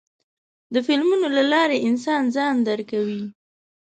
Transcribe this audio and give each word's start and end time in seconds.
د 0.73 0.75
فلمونو 0.87 1.27
له 1.37 1.43
لارې 1.51 1.77
انسان 1.87 2.23
ځان 2.35 2.55
درکوي. 2.67 3.23